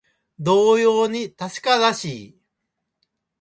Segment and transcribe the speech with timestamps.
[0.39, 2.39] 同様に確からしい